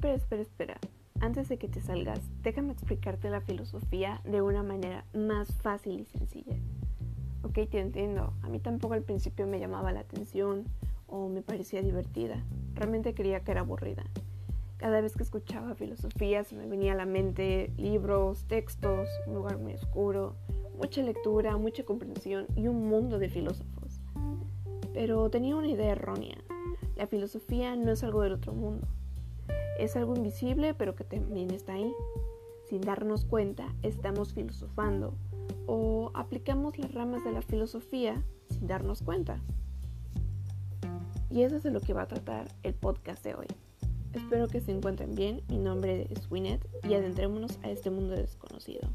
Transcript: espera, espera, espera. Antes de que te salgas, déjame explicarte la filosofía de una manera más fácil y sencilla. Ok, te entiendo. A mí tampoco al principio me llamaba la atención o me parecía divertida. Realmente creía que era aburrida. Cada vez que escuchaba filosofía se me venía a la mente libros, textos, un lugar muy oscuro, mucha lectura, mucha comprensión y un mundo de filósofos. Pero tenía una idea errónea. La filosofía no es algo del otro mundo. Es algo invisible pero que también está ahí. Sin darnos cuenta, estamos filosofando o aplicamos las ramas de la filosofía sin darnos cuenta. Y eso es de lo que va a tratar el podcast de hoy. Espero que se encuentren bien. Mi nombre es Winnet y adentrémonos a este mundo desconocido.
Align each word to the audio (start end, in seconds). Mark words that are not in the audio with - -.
espera, 0.00 0.14
espera, 0.14 0.42
espera. 0.42 0.78
Antes 1.20 1.50
de 1.50 1.58
que 1.58 1.68
te 1.68 1.82
salgas, 1.82 2.20
déjame 2.42 2.72
explicarte 2.72 3.28
la 3.28 3.42
filosofía 3.42 4.22
de 4.24 4.40
una 4.40 4.62
manera 4.62 5.04
más 5.12 5.52
fácil 5.60 6.00
y 6.00 6.04
sencilla. 6.06 6.56
Ok, 7.42 7.68
te 7.70 7.80
entiendo. 7.80 8.32
A 8.40 8.48
mí 8.48 8.60
tampoco 8.60 8.94
al 8.94 9.02
principio 9.02 9.46
me 9.46 9.60
llamaba 9.60 9.92
la 9.92 10.00
atención 10.00 10.64
o 11.06 11.28
me 11.28 11.42
parecía 11.42 11.82
divertida. 11.82 12.42
Realmente 12.74 13.12
creía 13.12 13.40
que 13.40 13.50
era 13.50 13.60
aburrida. 13.60 14.06
Cada 14.78 15.02
vez 15.02 15.14
que 15.14 15.22
escuchaba 15.22 15.74
filosofía 15.74 16.44
se 16.44 16.56
me 16.56 16.66
venía 16.66 16.92
a 16.92 16.96
la 16.96 17.04
mente 17.04 17.70
libros, 17.76 18.44
textos, 18.44 19.06
un 19.26 19.34
lugar 19.34 19.58
muy 19.58 19.74
oscuro, 19.74 20.34
mucha 20.78 21.02
lectura, 21.02 21.58
mucha 21.58 21.84
comprensión 21.84 22.46
y 22.56 22.68
un 22.68 22.88
mundo 22.88 23.18
de 23.18 23.28
filósofos. 23.28 24.00
Pero 24.94 25.28
tenía 25.28 25.56
una 25.56 25.68
idea 25.68 25.92
errónea. 25.92 26.38
La 26.96 27.06
filosofía 27.06 27.76
no 27.76 27.92
es 27.92 28.02
algo 28.02 28.22
del 28.22 28.32
otro 28.32 28.54
mundo. 28.54 28.88
Es 29.80 29.96
algo 29.96 30.14
invisible 30.14 30.74
pero 30.74 30.94
que 30.94 31.04
también 31.04 31.50
está 31.50 31.72
ahí. 31.72 31.90
Sin 32.68 32.82
darnos 32.82 33.24
cuenta, 33.24 33.74
estamos 33.82 34.34
filosofando 34.34 35.14
o 35.66 36.10
aplicamos 36.12 36.78
las 36.78 36.92
ramas 36.92 37.24
de 37.24 37.32
la 37.32 37.40
filosofía 37.40 38.22
sin 38.50 38.66
darnos 38.66 39.00
cuenta. 39.02 39.40
Y 41.30 41.42
eso 41.42 41.56
es 41.56 41.62
de 41.62 41.70
lo 41.70 41.80
que 41.80 41.94
va 41.94 42.02
a 42.02 42.08
tratar 42.08 42.48
el 42.62 42.74
podcast 42.74 43.24
de 43.24 43.34
hoy. 43.34 43.46
Espero 44.12 44.48
que 44.48 44.60
se 44.60 44.70
encuentren 44.70 45.14
bien. 45.14 45.42
Mi 45.48 45.56
nombre 45.56 46.08
es 46.10 46.30
Winnet 46.30 46.68
y 46.86 46.92
adentrémonos 46.92 47.58
a 47.62 47.70
este 47.70 47.88
mundo 47.88 48.14
desconocido. 48.14 48.86